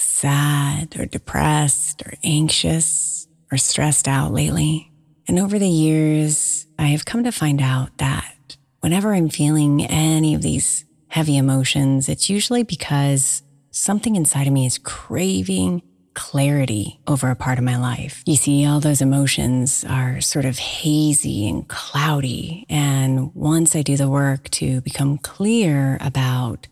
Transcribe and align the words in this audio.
sad 0.00 0.98
or 0.98 1.06
depressed 1.06 2.02
or 2.02 2.14
anxious 2.24 3.26
or 3.50 3.58
stressed 3.58 4.08
out 4.08 4.32
lately, 4.32 4.92
and 5.26 5.38
over 5.38 5.58
the 5.58 5.68
years, 5.68 6.66
I 6.78 6.86
have 6.86 7.04
come 7.04 7.24
to 7.24 7.32
find 7.32 7.60
out 7.60 7.96
that 7.98 8.56
whenever 8.80 9.12
I'm 9.12 9.28
feeling 9.28 9.84
any 9.84 10.34
of 10.34 10.42
these 10.42 10.84
heavy 11.08 11.36
emotions, 11.36 12.08
it's 12.08 12.30
usually 12.30 12.62
because 12.62 13.42
something 13.70 14.16
inside 14.16 14.46
of 14.46 14.52
me 14.52 14.66
is 14.66 14.78
craving 14.78 15.82
clarity 16.14 16.98
over 17.06 17.30
a 17.30 17.36
part 17.36 17.58
of 17.58 17.64
my 17.64 17.76
life. 17.76 18.22
You 18.26 18.34
see, 18.34 18.66
all 18.66 18.80
those 18.80 19.00
emotions 19.00 19.84
are 19.88 20.20
sort 20.20 20.46
of 20.46 20.58
hazy 20.58 21.48
and 21.48 21.68
cloudy. 21.68 22.66
And 22.68 23.32
once 23.34 23.76
I 23.76 23.82
do 23.82 23.96
the 23.96 24.08
work 24.08 24.48
to 24.50 24.80
become 24.80 25.18
clear 25.18 25.96
about 26.00 26.66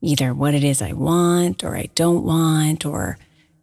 either 0.00 0.32
what 0.34 0.54
it 0.54 0.64
is 0.64 0.80
I 0.82 0.92
want 0.92 1.62
or 1.64 1.76
I 1.76 1.90
don't 1.94 2.24
want, 2.24 2.84
or 2.86 3.18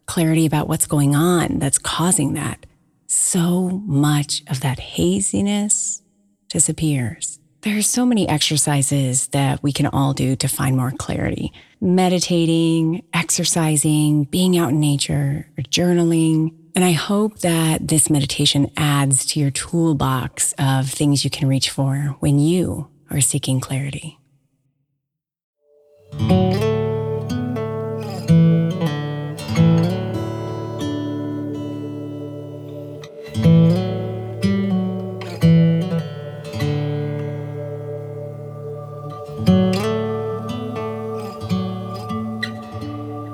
clarity 0.06 0.46
about 0.46 0.68
what's 0.68 0.86
going 0.86 1.14
on 1.14 1.58
that's 1.58 1.78
causing 1.78 2.34
that, 2.34 2.66
so 3.06 3.82
much 3.84 4.42
of 4.48 4.60
that 4.60 4.78
haziness 4.78 6.02
disappears. 6.48 7.38
There 7.62 7.76
are 7.76 7.82
so 7.82 8.06
many 8.06 8.28
exercises 8.28 9.28
that 9.28 9.62
we 9.62 9.72
can 9.72 9.86
all 9.86 10.12
do 10.12 10.36
to 10.36 10.48
find 10.48 10.76
more 10.76 10.92
clarity. 10.92 11.52
Meditating, 11.80 13.02
exercising, 13.12 14.24
being 14.24 14.56
out 14.56 14.70
in 14.70 14.80
nature, 14.80 15.48
or 15.58 15.62
journaling. 15.64 16.54
And 16.76 16.84
I 16.84 16.92
hope 16.92 17.40
that 17.40 17.88
this 17.88 18.08
meditation 18.08 18.70
adds 18.76 19.26
to 19.26 19.40
your 19.40 19.50
toolbox 19.50 20.54
of 20.56 20.88
things 20.88 21.24
you 21.24 21.30
can 21.30 21.48
reach 21.48 21.70
for 21.70 22.16
when 22.20 22.38
you 22.38 22.88
are 23.10 23.20
seeking 23.20 23.58
clarity. 23.58 24.18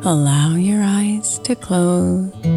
Allow 0.06 0.56
your 0.56 0.82
eyes 0.82 1.38
to 1.44 1.56
close. 1.56 2.53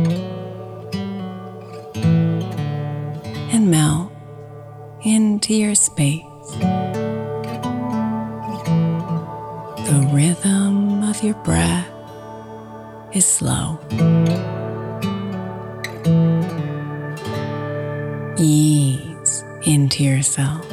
Yourself. 20.47 20.69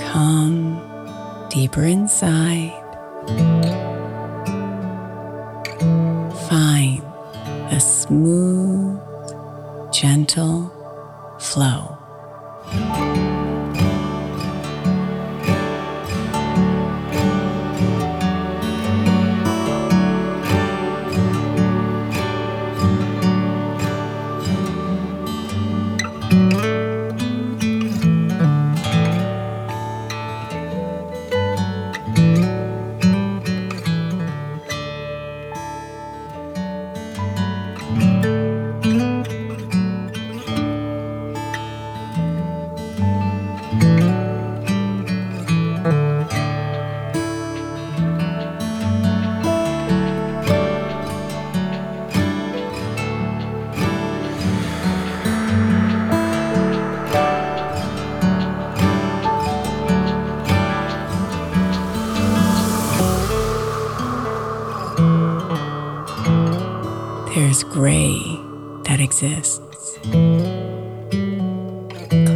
Come 0.00 0.80
deeper 1.50 1.84
inside. 1.84 3.81
There's 67.42 67.64
gray 67.64 68.20
that 68.84 69.00
exists, 69.00 69.98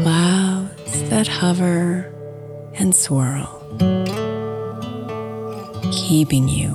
clouds 0.03 1.03
that 1.11 1.29
hover 1.29 2.13
and 2.75 2.93
swirl, 2.93 3.47
keeping 5.93 6.49
you 6.49 6.75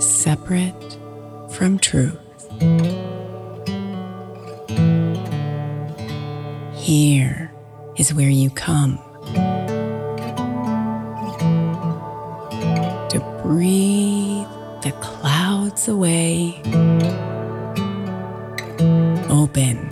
separate 0.00 0.98
from 1.52 1.78
truth. 1.78 2.20
Here 6.74 7.50
is 7.96 8.12
where 8.12 8.28
you 8.28 8.50
come. 8.50 8.98
To 13.08 13.40
breathe 13.42 14.46
the 14.82 14.92
clouds 15.00 15.88
away 15.88 16.60
open 19.46 19.90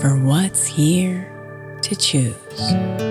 for 0.00 0.18
what's 0.18 0.66
here 0.66 1.32
to 1.80 1.96
choose. 1.96 3.09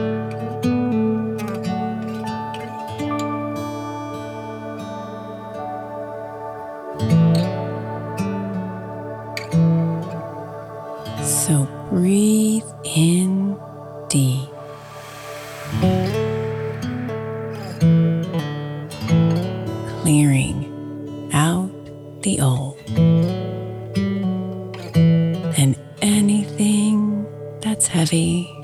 That's 28.12 28.59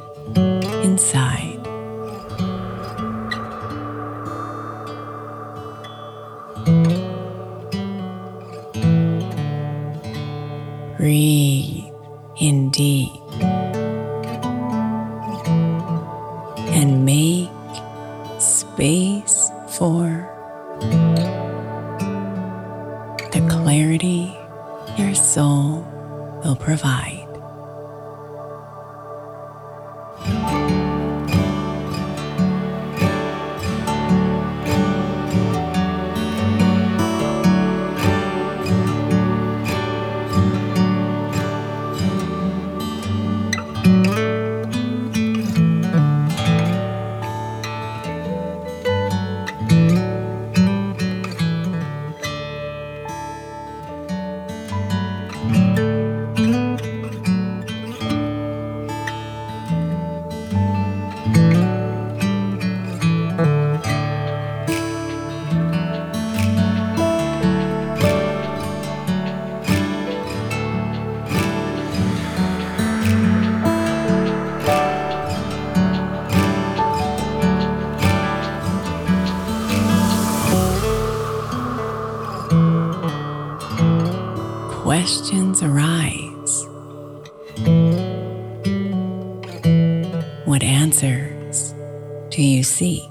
seek? 92.66 93.10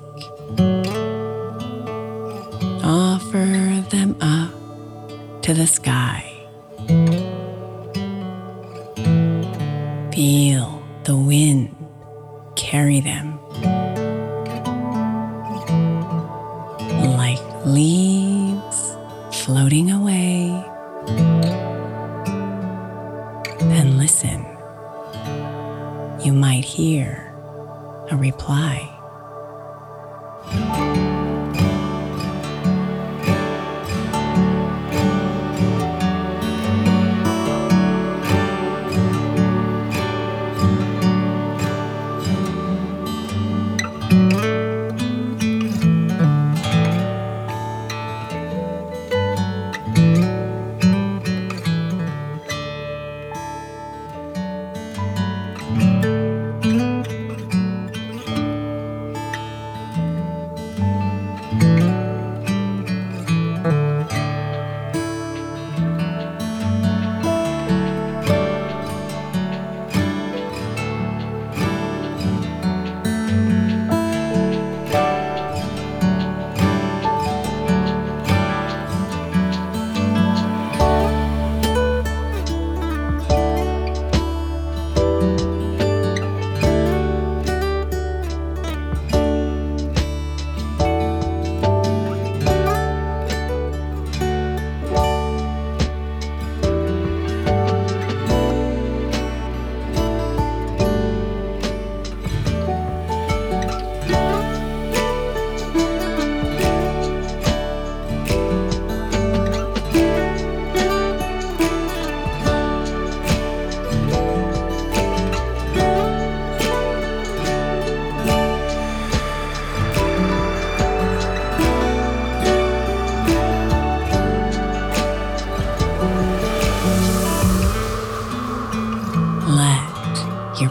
Offer 2.85 3.85
them 3.89 4.17
up 4.21 4.53
to 5.43 5.55
the 5.55 5.67
sky. 5.67 6.31
Feel 10.13 10.83
the 11.05 11.17
wind 11.17 11.75
carry 12.57 13.01
them 13.01 13.39
like 17.17 17.41
leaves 17.65 18.14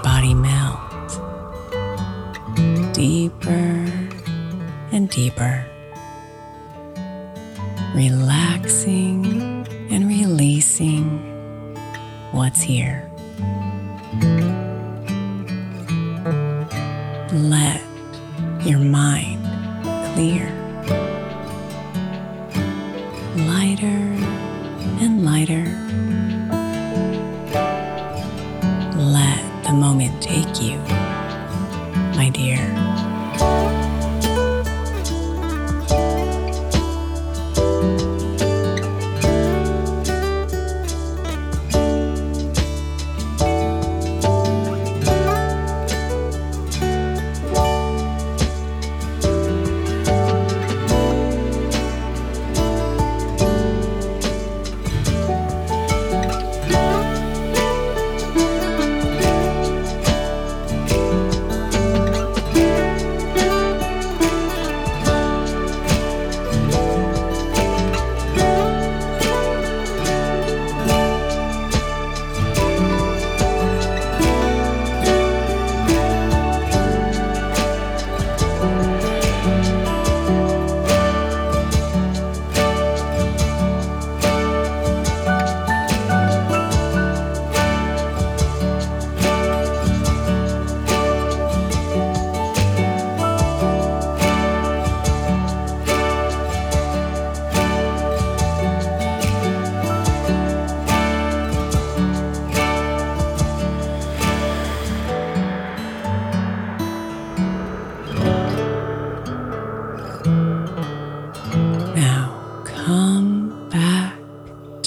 body 0.04 0.34
melt 0.34 0.80
deeper 2.94 3.88
and 4.92 5.10
deeper, 5.10 5.66
relaxing 7.96 9.26
and 9.90 10.08
releasing 10.08 11.06
what's 12.34 12.62
here. 12.62 13.10
Let 17.32 17.82
your 18.66 18.80
mind 18.80 19.42
clear, 20.14 20.48
lighter 23.48 24.04
and 25.02 25.26
lighter. 25.26 25.83
Moment 29.94 30.24
take 30.24 30.60
you, 30.60 30.78
my 32.16 32.32
dear. 32.34 32.83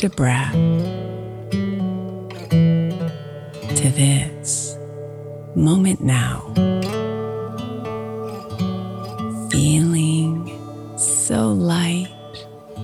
To 0.09 0.17
breath, 0.17 0.53
to 3.77 3.91
this 3.91 4.77
moment 5.57 6.01
now, 6.01 6.43
feeling 9.51 10.47
so 10.97 11.49
light 11.49 12.07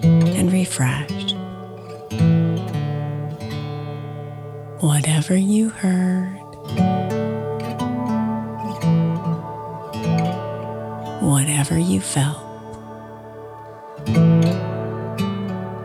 and 0.03 0.53
refreshed. 0.53 1.37
Whatever 4.81 5.37
you 5.37 5.69
heard, 5.69 6.39
whatever 11.23 11.79
you 11.79 12.01
felt. 12.01 12.43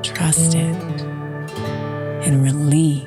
Trust 0.03 0.55
it 0.55 0.86
and 2.27 2.43
release 2.43 3.06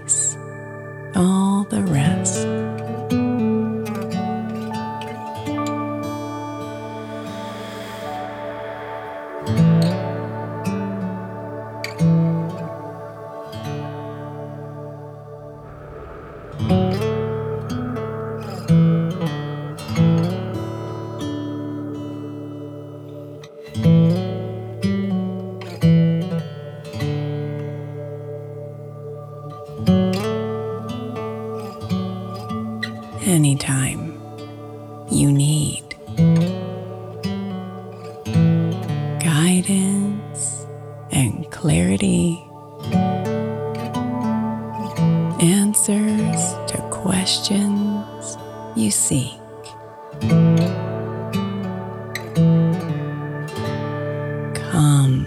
Come 54.80 55.26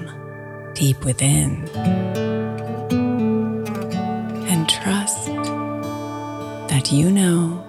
deep 0.73 1.05
within 1.05 1.69
and 4.49 4.67
trust 4.67 5.27
that 6.71 6.91
you 6.91 7.11
know 7.11 7.63